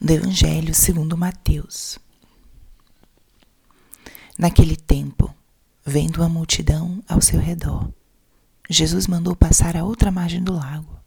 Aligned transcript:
do 0.00 0.14
Evangelho 0.14 0.74
segundo 0.74 1.14
Mateus. 1.14 1.98
Naquele 4.38 4.74
tempo, 4.74 5.34
vendo 5.84 6.22
a 6.22 6.28
multidão 6.28 7.04
ao 7.06 7.20
seu 7.20 7.38
redor, 7.38 7.92
Jesus 8.70 9.06
mandou 9.06 9.36
passar 9.36 9.76
a 9.76 9.84
outra 9.84 10.10
margem 10.10 10.42
do 10.42 10.54
lago. 10.54 10.98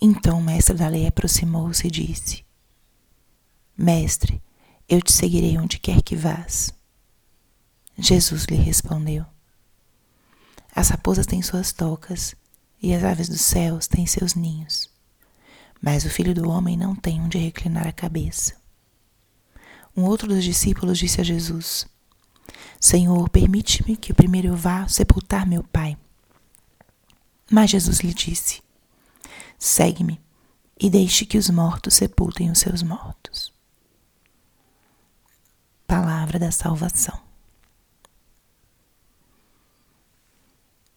Então 0.00 0.38
o 0.38 0.42
mestre 0.42 0.74
da 0.74 0.88
lei 0.88 1.06
aproximou-se 1.06 1.86
e 1.86 1.90
disse: 1.90 2.44
Mestre, 3.76 4.42
eu 4.88 5.02
te 5.02 5.12
seguirei 5.12 5.58
onde 5.58 5.78
quer 5.78 6.00
que 6.00 6.16
vás. 6.16 6.72
Jesus 7.98 8.46
lhe 8.46 8.56
respondeu: 8.56 9.26
As 10.74 10.88
raposas 10.88 11.26
têm 11.26 11.42
suas 11.42 11.72
tocas 11.72 12.34
e 12.80 12.94
as 12.94 13.04
aves 13.04 13.28
dos 13.28 13.42
céus 13.42 13.86
têm 13.86 14.06
seus 14.06 14.34
ninhos 14.34 14.93
mas 15.84 16.06
o 16.06 16.08
filho 16.08 16.34
do 16.34 16.48
homem 16.48 16.78
não 16.78 16.96
tem 16.96 17.20
onde 17.20 17.36
reclinar 17.36 17.86
a 17.86 17.92
cabeça. 17.92 18.56
Um 19.94 20.04
outro 20.04 20.26
dos 20.26 20.42
discípulos 20.42 20.98
disse 20.98 21.20
a 21.20 21.24
Jesus: 21.24 21.86
Senhor, 22.80 23.28
permite-me 23.28 23.94
que 23.94 24.14
primeiro 24.14 24.48
eu 24.48 24.56
vá 24.56 24.88
sepultar 24.88 25.46
meu 25.46 25.62
pai. 25.62 25.98
Mas 27.50 27.68
Jesus 27.68 28.00
lhe 28.00 28.14
disse: 28.14 28.62
Segue-me 29.58 30.18
e 30.80 30.88
deixe 30.88 31.26
que 31.26 31.36
os 31.36 31.50
mortos 31.50 31.92
sepultem 31.92 32.50
os 32.50 32.60
seus 32.60 32.82
mortos. 32.82 33.52
Palavra 35.86 36.38
da 36.38 36.50
salvação. 36.50 37.20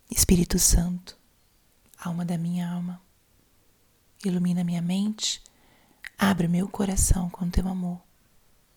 Espírito 0.10 0.58
Santo, 0.58 1.18
alma 2.02 2.24
da 2.24 2.38
minha 2.38 2.72
alma, 2.72 3.02
ilumina 4.26 4.64
minha 4.64 4.82
mente, 4.82 5.42
abre 6.18 6.48
meu 6.48 6.68
coração 6.68 7.30
com 7.30 7.50
teu 7.50 7.68
amor, 7.68 8.02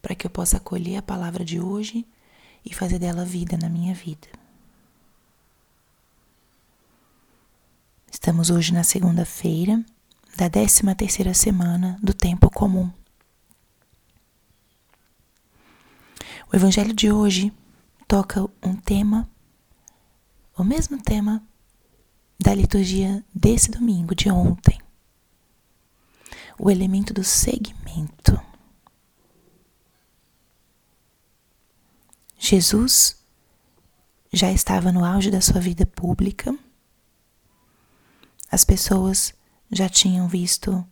para 0.02 0.14
que 0.14 0.26
eu 0.26 0.30
possa 0.30 0.58
acolher 0.58 0.96
a 0.96 1.02
palavra 1.02 1.44
de 1.44 1.60
hoje 1.60 2.06
e 2.64 2.74
fazer 2.74 2.98
dela 2.98 3.24
vida 3.24 3.56
na 3.56 3.68
minha 3.68 3.94
vida. 3.94 4.28
Estamos 8.10 8.50
hoje 8.50 8.72
na 8.72 8.84
segunda-feira 8.84 9.84
da 10.36 10.48
13 10.50 10.94
terceira 10.94 11.32
semana 11.32 11.98
do 12.02 12.12
tempo 12.12 12.50
comum. 12.50 12.90
O 16.52 16.56
evangelho 16.56 16.92
de 16.92 17.10
hoje 17.10 17.52
toca 18.06 18.42
um 18.62 18.74
tema, 18.74 19.28
o 20.56 20.64
mesmo 20.64 21.00
tema 21.00 21.42
da 22.38 22.54
liturgia 22.54 23.24
desse 23.34 23.70
domingo 23.70 24.14
de 24.14 24.30
ontem 24.30 24.80
o 26.62 26.70
elemento 26.70 27.14
do 27.14 27.24
segmento. 27.24 28.38
Jesus 32.38 33.16
já 34.30 34.52
estava 34.52 34.92
no 34.92 35.02
auge 35.02 35.30
da 35.30 35.40
sua 35.40 35.58
vida 35.58 35.86
pública, 35.86 36.54
as 38.50 38.62
pessoas 38.62 39.32
já 39.70 39.88
tinham 39.88 40.28
visto 40.28 40.86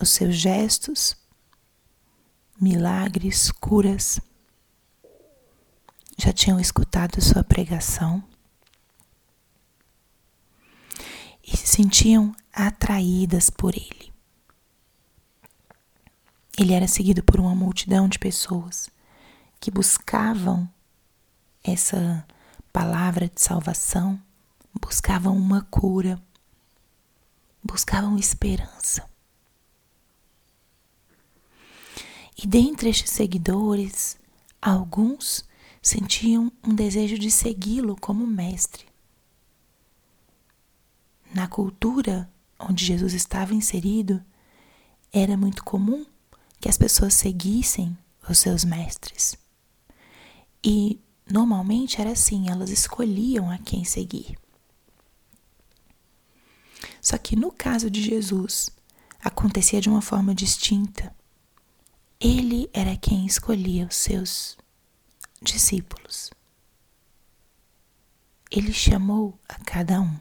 os 0.00 0.10
seus 0.10 0.34
gestos, 0.34 1.16
milagres, 2.60 3.52
curas, 3.52 4.20
já 6.18 6.32
tinham 6.32 6.58
escutado 6.58 7.20
sua 7.20 7.44
pregação. 7.44 8.24
E 11.46 11.56
se 11.56 11.66
sentiam 11.68 12.34
atraídas 12.54 13.50
por 13.50 13.74
ele. 13.74 14.12
Ele 16.56 16.72
era 16.72 16.86
seguido 16.86 17.22
por 17.22 17.40
uma 17.40 17.54
multidão 17.54 18.08
de 18.08 18.18
pessoas 18.18 18.88
que 19.58 19.70
buscavam 19.70 20.70
essa 21.64 22.24
palavra 22.72 23.28
de 23.28 23.40
salvação, 23.40 24.20
buscavam 24.80 25.36
uma 25.36 25.62
cura, 25.62 26.22
buscavam 27.62 28.16
esperança. 28.16 29.08
E 32.36 32.46
dentre 32.46 32.90
estes 32.90 33.10
seguidores, 33.10 34.16
alguns 34.60 35.44
sentiam 35.82 36.52
um 36.62 36.74
desejo 36.74 37.18
de 37.18 37.30
segui-lo 37.30 37.96
como 37.96 38.26
mestre. 38.26 38.86
Na 41.32 41.48
cultura 41.48 42.30
onde 42.68 42.84
Jesus 42.84 43.12
estava 43.14 43.54
inserido, 43.54 44.22
era 45.12 45.36
muito 45.36 45.64
comum 45.64 46.04
que 46.60 46.68
as 46.68 46.76
pessoas 46.78 47.14
seguissem 47.14 47.96
os 48.28 48.38
seus 48.38 48.64
mestres. 48.64 49.36
E 50.62 51.00
normalmente 51.30 52.00
era 52.00 52.12
assim, 52.12 52.48
elas 52.48 52.70
escolhiam 52.70 53.50
a 53.50 53.58
quem 53.58 53.84
seguir. 53.84 54.38
Só 57.00 57.18
que 57.18 57.36
no 57.36 57.52
caso 57.52 57.90
de 57.90 58.02
Jesus, 58.02 58.70
acontecia 59.20 59.80
de 59.80 59.88
uma 59.88 60.02
forma 60.02 60.34
distinta. 60.34 61.14
Ele 62.18 62.68
era 62.72 62.96
quem 62.96 63.26
escolhia 63.26 63.86
os 63.86 63.96
seus 63.96 64.56
discípulos. 65.42 66.30
Ele 68.50 68.72
chamou 68.72 69.38
a 69.48 69.56
cada 69.64 70.00
um. 70.00 70.18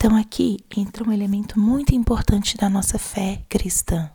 Então 0.00 0.14
aqui 0.14 0.64
entra 0.76 1.02
um 1.02 1.12
elemento 1.12 1.58
muito 1.58 1.92
importante 1.92 2.56
da 2.56 2.70
nossa 2.70 3.00
fé 3.00 3.44
cristã. 3.48 4.08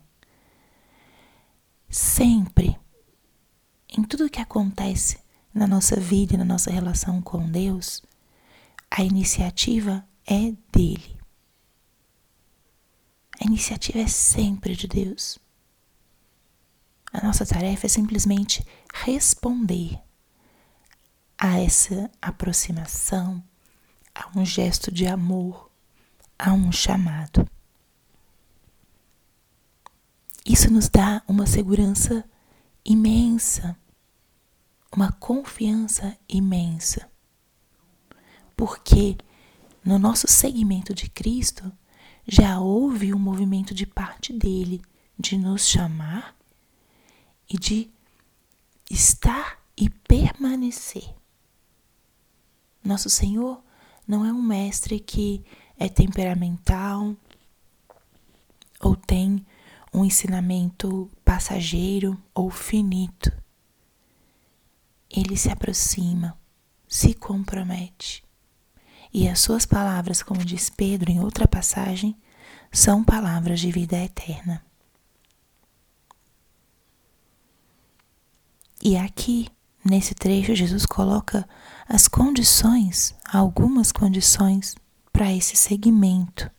Sempre, 1.90 2.80
em 3.90 4.02
tudo 4.02 4.30
que 4.30 4.40
acontece 4.40 5.20
na 5.54 5.68
nossa 5.68 6.00
vida 6.00 6.36
e 6.36 6.38
na 6.38 6.46
nossa 6.46 6.72
relação 6.72 7.22
com 7.22 7.52
Deus, 7.52 8.02
a 8.90 9.04
iniciativa 9.04 10.08
é 10.26 10.54
dele. 10.72 11.20
A 13.42 13.46
iniciativa 13.46 14.00
é 14.00 14.08
sempre 14.08 14.78
de 14.78 14.88
Deus. 14.88 15.38
A 17.12 17.22
nossa 17.22 17.46
tarefa 17.46 17.88
é 17.88 17.90
simplesmente 17.90 18.66
responder 18.94 20.00
a 21.38 21.60
essa 21.60 22.10
aproximação, 22.22 23.44
a 24.16 24.30
um 24.34 24.46
gesto 24.46 24.90
de 24.90 25.06
amor, 25.06 25.73
a 26.44 26.52
um 26.52 26.74
chamado. 26.74 27.50
Isso 30.46 30.70
nos 30.70 30.90
dá 30.90 31.24
uma 31.26 31.48
segurança 31.48 32.30
imensa, 32.84 33.80
uma 34.92 35.10
confiança 35.14 36.18
imensa. 36.28 37.10
Porque 38.58 39.18
no 39.86 39.98
nosso 39.98 40.28
segmento 40.28 40.94
de 40.94 41.10
Cristo 41.10 41.72
já 42.28 42.60
houve 42.60 43.14
um 43.14 43.20
movimento 43.20 43.74
de 43.74 43.86
parte 43.86 44.34
dele 44.34 44.82
de 45.18 45.38
nos 45.38 45.66
chamar 45.66 46.36
e 47.50 47.58
de 47.58 47.90
estar 48.92 49.64
e 49.78 49.90
permanecer. 49.90 51.16
Nosso 52.84 53.10
Senhor 53.10 53.64
não 54.06 54.26
é 54.26 54.34
um 54.34 54.42
mestre 54.42 55.00
que 55.00 55.42
é 55.84 55.90
temperamental 55.90 57.14
ou 58.80 58.96
tem 58.96 59.46
um 59.94 60.06
ensinamento 60.06 61.12
passageiro 61.26 62.18
ou 62.34 62.50
finito. 62.50 63.30
Ele 65.10 65.36
se 65.36 65.50
aproxima, 65.50 66.40
se 66.88 67.14
compromete. 67.14 68.24
E 69.14 69.28
as 69.28 69.42
suas 69.42 69.66
palavras, 69.66 70.24
como 70.24 70.44
diz 70.46 70.70
Pedro 70.70 71.12
em 71.12 71.20
outra 71.20 71.50
passagem, 71.50 72.16
são 72.72 73.04
palavras 73.04 73.60
de 73.60 73.70
vida 73.70 73.98
eterna. 73.98 74.66
E 78.82 78.96
aqui, 78.96 79.50
nesse 79.84 80.16
trecho, 80.16 80.56
Jesus 80.56 80.86
coloca 80.86 81.48
as 81.90 82.08
condições, 82.08 83.14
algumas 83.30 83.92
condições 83.92 84.76
para 85.14 85.32
esse 85.32 85.56
segmento. 85.56 86.50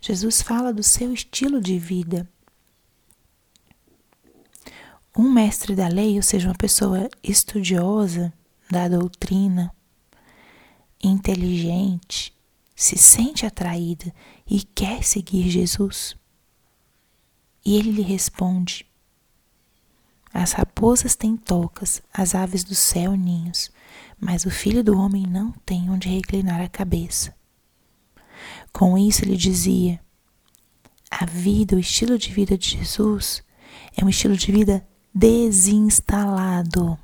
Jesus 0.00 0.40
fala 0.40 0.72
do 0.72 0.82
seu 0.82 1.12
estilo 1.12 1.60
de 1.60 1.78
vida. 1.78 2.28
Um 5.16 5.30
mestre 5.30 5.76
da 5.76 5.86
lei, 5.86 6.16
ou 6.16 6.22
seja, 6.22 6.48
uma 6.48 6.54
pessoa 6.54 7.10
estudiosa 7.22 8.32
da 8.70 8.88
doutrina, 8.88 9.70
inteligente, 11.02 12.32
se 12.74 12.96
sente 12.96 13.44
atraída 13.44 14.14
e 14.46 14.62
quer 14.62 15.04
seguir 15.04 15.50
Jesus. 15.50 16.16
E 17.62 17.76
ele 17.76 17.90
lhe 17.90 18.02
responde: 18.02 18.86
As 20.32 20.52
raposas 20.52 21.14
têm 21.14 21.36
tocas, 21.36 22.00
as 22.10 22.34
aves 22.34 22.64
do 22.64 22.74
céu 22.74 23.14
ninhos, 23.14 23.70
mas 24.18 24.46
o 24.46 24.50
filho 24.50 24.82
do 24.82 24.96
homem 24.96 25.26
não 25.26 25.52
tem 25.66 25.90
onde 25.90 26.08
reclinar 26.08 26.62
a 26.62 26.68
cabeça. 26.68 27.38
Com 28.72 28.96
isso, 28.96 29.24
ele 29.24 29.36
dizia: 29.36 30.00
a 31.10 31.26
vida, 31.26 31.76
o 31.76 31.80
estilo 31.80 32.16
de 32.16 32.32
vida 32.32 32.56
de 32.56 32.78
Jesus 32.78 33.42
é 33.96 34.04
um 34.04 34.08
estilo 34.08 34.36
de 34.36 34.52
vida 34.52 34.86
desinstalado. 35.12 36.98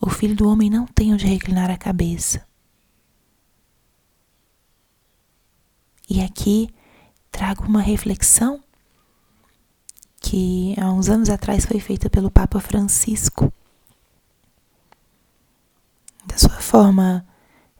O 0.00 0.08
filho 0.08 0.34
do 0.34 0.48
homem 0.48 0.70
não 0.70 0.86
tem 0.86 1.12
onde 1.12 1.26
reclinar 1.26 1.70
a 1.70 1.76
cabeça. 1.76 2.46
E 6.08 6.22
aqui 6.22 6.72
trago 7.30 7.64
uma 7.64 7.80
reflexão 7.80 8.64
que 10.20 10.74
há 10.80 10.90
uns 10.90 11.08
anos 11.08 11.28
atrás 11.28 11.66
foi 11.66 11.80
feita 11.80 12.08
pelo 12.08 12.30
Papa 12.30 12.60
Francisco. 12.60 13.52
Da 16.26 16.38
sua 16.38 16.60
forma 16.60 17.26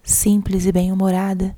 simples 0.02 0.67
e 0.67 0.73
bem-humorada, 0.73 1.56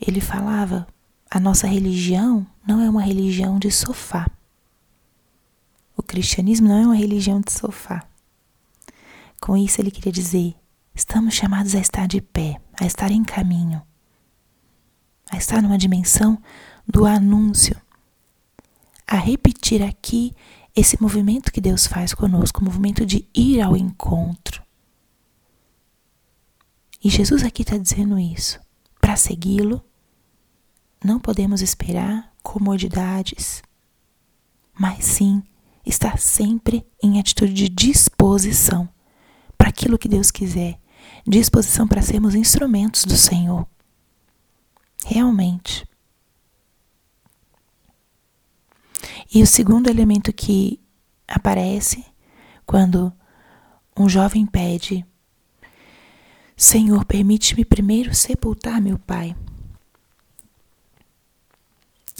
ele 0.00 0.20
falava: 0.20 0.86
a 1.30 1.40
nossa 1.40 1.66
religião 1.66 2.46
não 2.66 2.80
é 2.80 2.88
uma 2.88 3.02
religião 3.02 3.58
de 3.58 3.70
sofá. 3.70 4.30
O 5.96 6.02
cristianismo 6.02 6.68
não 6.68 6.76
é 6.76 6.86
uma 6.86 6.96
religião 6.96 7.40
de 7.40 7.52
sofá. 7.52 8.04
Com 9.40 9.56
isso, 9.56 9.80
ele 9.80 9.90
queria 9.90 10.12
dizer: 10.12 10.54
estamos 10.94 11.34
chamados 11.34 11.74
a 11.74 11.78
estar 11.78 12.06
de 12.06 12.20
pé, 12.20 12.60
a 12.80 12.86
estar 12.86 13.10
em 13.10 13.24
caminho, 13.24 13.82
a 15.30 15.36
estar 15.36 15.60
numa 15.62 15.78
dimensão 15.78 16.40
do 16.86 17.04
anúncio, 17.06 17.76
a 19.06 19.16
repetir 19.16 19.82
aqui 19.82 20.34
esse 20.74 21.00
movimento 21.00 21.52
que 21.52 21.60
Deus 21.60 21.86
faz 21.86 22.14
conosco, 22.14 22.60
o 22.60 22.64
movimento 22.64 23.06
de 23.06 23.28
ir 23.34 23.60
ao 23.60 23.76
encontro. 23.76 24.53
E 27.04 27.10
Jesus 27.10 27.44
aqui 27.44 27.60
está 27.60 27.76
dizendo 27.76 28.18
isso. 28.18 28.58
Para 28.98 29.14
segui-lo, 29.14 29.84
não 31.04 31.20
podemos 31.20 31.60
esperar 31.60 32.32
comodidades, 32.42 33.62
mas 34.72 35.04
sim 35.04 35.42
estar 35.84 36.18
sempre 36.18 36.86
em 37.02 37.20
atitude 37.20 37.52
de 37.52 37.68
disposição 37.68 38.88
para 39.58 39.68
aquilo 39.68 39.98
que 39.98 40.08
Deus 40.08 40.30
quiser, 40.30 40.80
disposição 41.26 41.86
para 41.86 42.00
sermos 42.00 42.34
instrumentos 42.34 43.04
do 43.04 43.18
Senhor. 43.18 43.68
Realmente. 45.04 45.86
E 49.34 49.42
o 49.42 49.46
segundo 49.46 49.90
elemento 49.90 50.32
que 50.32 50.80
aparece 51.28 52.02
quando 52.64 53.12
um 53.94 54.08
jovem 54.08 54.46
pede: 54.46 55.04
Senhor, 56.56 57.04
permite-me 57.04 57.64
primeiro 57.64 58.14
sepultar 58.14 58.80
meu 58.80 58.98
pai. 58.98 59.36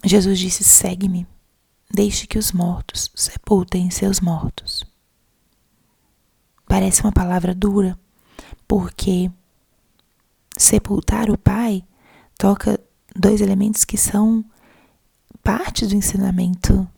Jesus 0.04 0.38
disse: 0.38 0.64
Segue-me, 0.64 1.26
deixe 1.90 2.26
que 2.26 2.38
os 2.38 2.52
mortos 2.52 3.10
sepultem 3.14 3.90
seus 3.90 4.20
mortos. 4.20 4.84
Parece 6.66 7.02
uma 7.02 7.12
palavra 7.12 7.54
dura, 7.54 7.98
porque 8.66 9.30
sepultar 10.56 11.30
o 11.30 11.38
pai 11.38 11.84
toca 12.36 12.80
dois 13.14 13.40
elementos 13.40 13.84
que 13.84 13.96
são 13.96 14.44
parte 15.42 15.86
do 15.86 15.94
ensinamento 15.94 16.88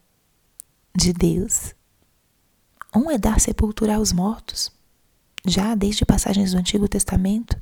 de 0.95 1.13
Deus. 1.13 1.75
Um 2.95 3.11
é 3.11 3.19
dar 3.19 3.39
sepultura 3.41 3.97
aos 3.97 4.13
mortos, 4.13 4.73
já 5.47 5.75
desde 5.75 6.05
passagens 6.05 6.53
do 6.53 6.59
Antigo 6.59 6.89
Testamento. 6.89 7.61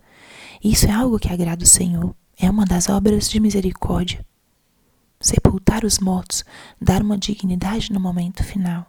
Isso 0.63 0.87
é 0.87 0.91
algo 0.91 1.19
que 1.19 1.33
agrada 1.33 1.63
o 1.63 1.67
Senhor, 1.67 2.15
é 2.39 2.51
uma 2.51 2.65
das 2.65 2.89
obras 2.89 3.29
de 3.29 3.39
misericórdia. 3.41 4.25
Sepultar 5.21 5.85
os 5.85 5.99
mortos, 5.99 6.45
dar 6.81 7.03
uma 7.03 7.17
dignidade 7.17 7.93
no 7.93 8.01
momento 8.01 8.43
final. 8.43 8.87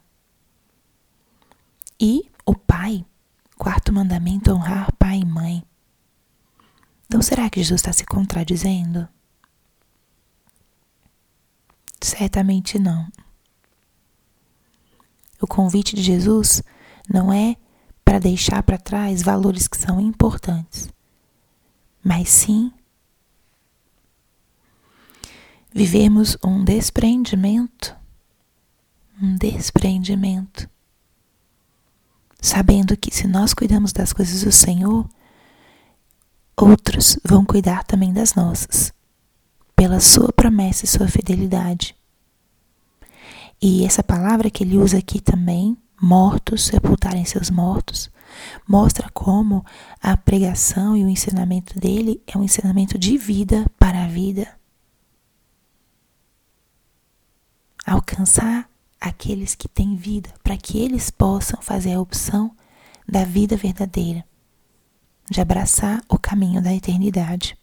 E 1.99 2.29
o 2.45 2.53
Pai, 2.53 3.05
quarto 3.57 3.93
mandamento, 3.93 4.51
honrar 4.51 4.91
pai 4.93 5.19
e 5.19 5.25
mãe. 5.25 5.63
Então 7.05 7.21
será 7.21 7.49
que 7.49 7.61
Jesus 7.61 7.79
está 7.79 7.93
se 7.93 8.05
contradizendo? 8.05 9.07
Certamente 12.01 12.77
não. 12.77 13.07
O 15.41 15.47
convite 15.47 15.95
de 15.95 16.01
Jesus 16.01 16.61
não 17.09 17.31
é 17.31 17.55
para 18.05 18.19
deixar 18.19 18.61
para 18.63 18.77
trás 18.77 19.23
valores 19.23 19.67
que 19.67 19.75
são 19.75 19.99
importantes, 19.99 20.89
mas 22.03 22.29
sim 22.29 22.71
vivemos 25.73 26.37
um 26.45 26.63
desprendimento, 26.63 27.93
um 29.21 29.35
desprendimento, 29.35 30.69
sabendo 32.39 32.95
que 32.95 33.13
se 33.13 33.27
nós 33.27 33.53
cuidamos 33.53 33.91
das 33.91 34.13
coisas 34.13 34.43
do 34.43 34.51
Senhor, 34.51 35.09
outros 36.55 37.19
vão 37.25 37.43
cuidar 37.43 37.83
também 37.83 38.13
das 38.13 38.35
nossas, 38.35 38.93
pela 39.75 39.99
sua 39.99 40.31
promessa 40.31 40.85
e 40.85 40.87
sua 40.87 41.07
fidelidade. 41.07 41.93
E 43.61 43.83
essa 43.85 44.03
palavra 44.03 44.49
que 44.49 44.63
ele 44.63 44.77
usa 44.77 44.97
aqui 44.97 45.19
também, 45.19 45.77
mortos, 46.05 46.65
sepultarem 46.65 47.25
seus 47.25 47.49
mortos, 47.49 48.11
mostra 48.67 49.09
como 49.09 49.65
a 49.99 50.15
pregação 50.15 50.95
e 50.95 51.03
o 51.03 51.09
ensinamento 51.09 51.79
dele 51.79 52.21
é 52.27 52.37
um 52.37 52.43
ensinamento 52.43 52.95
de 52.95 53.17
vida 53.17 53.65
para 53.79 54.03
a 54.03 54.07
vida. 54.07 54.47
Alcançar 57.83 58.69
aqueles 59.01 59.55
que 59.55 59.67
têm 59.67 59.95
vida, 59.95 60.29
para 60.43 60.55
que 60.55 60.77
eles 60.79 61.09
possam 61.09 61.59
fazer 61.59 61.93
a 61.93 62.01
opção 62.01 62.55
da 63.07 63.23
vida 63.25 63.57
verdadeira, 63.57 64.23
de 65.29 65.41
abraçar 65.41 66.03
o 66.07 66.19
caminho 66.19 66.61
da 66.61 66.73
eternidade. 66.73 67.57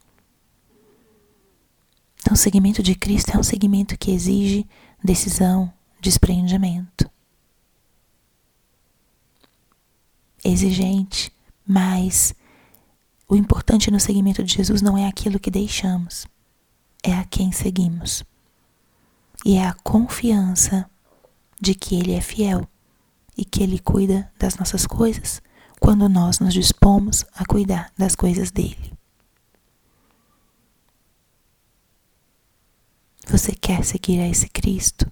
Então, 2.20 2.34
o 2.34 2.36
segmento 2.36 2.82
de 2.82 2.96
Cristo 2.96 3.36
é 3.36 3.38
um 3.38 3.42
segmento 3.42 3.96
que 3.96 4.10
exige 4.10 4.66
decisão, 5.02 5.72
desprendimento. 6.00 7.11
Exigente, 10.44 11.32
mas 11.66 12.34
o 13.28 13.36
importante 13.36 13.90
no 13.90 14.00
seguimento 14.00 14.42
de 14.42 14.54
Jesus 14.54 14.82
não 14.82 14.98
é 14.98 15.06
aquilo 15.06 15.40
que 15.40 15.50
deixamos, 15.50 16.26
é 17.02 17.12
a 17.12 17.24
quem 17.24 17.52
seguimos. 17.52 18.24
E 19.44 19.56
é 19.56 19.66
a 19.66 19.72
confiança 19.72 20.88
de 21.60 21.74
que 21.74 21.94
Ele 21.94 22.12
é 22.12 22.20
fiel 22.20 22.68
e 23.36 23.44
que 23.44 23.62
Ele 23.62 23.78
cuida 23.78 24.30
das 24.38 24.56
nossas 24.56 24.86
coisas 24.86 25.40
quando 25.80 26.08
nós 26.08 26.38
nos 26.38 26.54
dispomos 26.54 27.24
a 27.34 27.44
cuidar 27.44 27.92
das 27.96 28.14
coisas 28.14 28.50
dele. 28.50 28.92
Você 33.26 33.52
quer 33.52 33.84
seguir 33.84 34.20
a 34.20 34.28
esse 34.28 34.48
Cristo? 34.48 35.10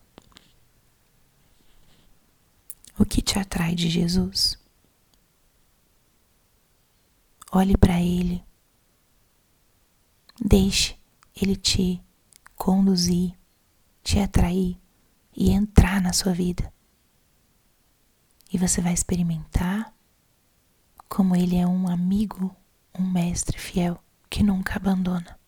O 2.98 3.04
que 3.04 3.22
te 3.22 3.38
atrai 3.38 3.74
de 3.74 3.88
Jesus? 3.88 4.58
Olhe 7.52 7.76
para 7.76 8.00
Ele. 8.00 8.44
Deixe 10.40 10.96
Ele 11.34 11.56
te 11.56 12.00
conduzir, 12.54 13.36
te 14.04 14.20
atrair 14.20 14.78
e 15.36 15.50
entrar 15.50 16.00
na 16.00 16.12
sua 16.12 16.32
vida. 16.32 16.72
E 18.52 18.56
você 18.56 18.80
vai 18.80 18.92
experimentar 18.92 19.92
como 21.08 21.34
Ele 21.34 21.56
é 21.56 21.66
um 21.66 21.88
amigo, 21.88 22.54
um 22.96 23.04
mestre 23.04 23.58
fiel 23.58 24.00
que 24.28 24.44
nunca 24.44 24.76
abandona. 24.76 25.38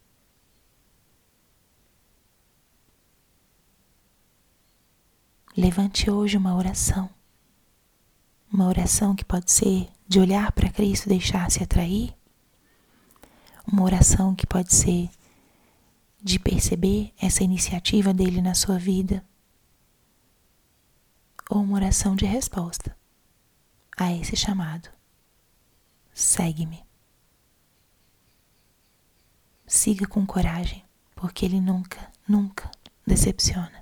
Levante 5.57 6.11
hoje 6.11 6.37
uma 6.37 6.57
oração 6.57 7.09
uma 8.53 8.67
oração 8.67 9.17
que 9.17 9.25
pode 9.25 9.51
ser 9.51 9.89
de 10.07 10.21
olhar 10.21 10.53
para 10.53 10.71
Cristo 10.71 11.09
deixar-se 11.09 11.63
atrair. 11.63 12.15
Uma 13.67 13.83
oração 13.83 14.35
que 14.35 14.47
pode 14.47 14.75
ser 14.75 15.09
de 16.23 16.39
perceber 16.39 17.13
essa 17.19 17.43
iniciativa 17.43 18.13
dele 18.13 18.43
na 18.43 18.55
sua 18.55 18.79
vida. 18.79 19.25
Ou 21.49 21.63
uma 21.63 21.77
oração 21.77 22.15
de 22.15 22.27
resposta 22.27 22.95
a 23.97 24.13
esse 24.13 24.37
chamado. 24.37 24.91
Segue-me. 26.13 26.85
Siga 29.67 30.07
com 30.07 30.27
coragem, 30.27 30.85
porque 31.15 31.47
ele 31.47 31.61
nunca, 31.61 32.13
nunca 32.29 32.71
decepciona. 33.07 33.82